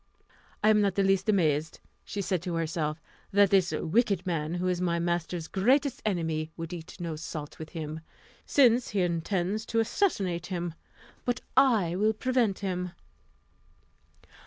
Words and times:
"I 0.63 0.69
am 0.69 0.81
not 0.81 0.97
in 0.97 1.05
the 1.05 1.07
least 1.11 1.29
amazed," 1.29 1.79
said 2.05 2.23
she 2.23 2.37
to 2.39 2.55
herself, 2.55 2.99
"that 3.31 3.51
this 3.51 3.71
wicked 3.71 4.25
man, 4.25 4.55
who 4.55 4.67
is 4.67 4.81
my 4.81 4.97
master's 4.97 5.47
greatest 5.47 6.01
enemy, 6.07 6.49
would 6.57 6.73
eat 6.73 6.99
no 6.99 7.15
salt 7.15 7.59
with 7.59 7.69
him, 7.73 7.99
since 8.43 8.87
he 8.89 9.01
intends 9.03 9.63
to 9.67 9.79
assassinate 9.79 10.47
him; 10.47 10.73
but 11.23 11.41
I 11.55 11.95
will 11.95 12.13
prevent 12.13 12.57
him." 12.65 12.93